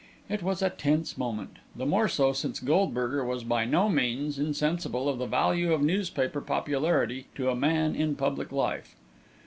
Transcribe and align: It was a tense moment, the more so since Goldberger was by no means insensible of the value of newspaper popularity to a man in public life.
It 0.29 0.41
was 0.41 0.63
a 0.63 0.71
tense 0.71 1.15
moment, 1.15 1.57
the 1.75 1.85
more 1.85 2.07
so 2.07 2.33
since 2.33 2.59
Goldberger 2.59 3.23
was 3.23 3.43
by 3.43 3.65
no 3.65 3.87
means 3.87 4.39
insensible 4.39 5.07
of 5.07 5.19
the 5.19 5.27
value 5.27 5.73
of 5.73 5.83
newspaper 5.83 6.41
popularity 6.41 7.27
to 7.35 7.51
a 7.51 7.55
man 7.55 7.93
in 7.95 8.15
public 8.15 8.51
life. 8.51 8.95